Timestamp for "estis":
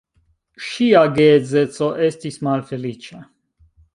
2.07-2.41